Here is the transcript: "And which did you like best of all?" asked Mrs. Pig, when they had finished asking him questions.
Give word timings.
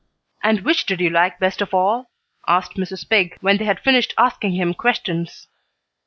"And 0.41 0.61
which 0.61 0.87
did 0.87 0.99
you 0.99 1.11
like 1.11 1.37
best 1.37 1.61
of 1.61 1.75
all?" 1.75 2.09
asked 2.47 2.73
Mrs. 2.73 3.07
Pig, 3.07 3.37
when 3.41 3.57
they 3.57 3.65
had 3.65 3.79
finished 3.79 4.15
asking 4.17 4.53
him 4.53 4.73
questions. 4.73 5.45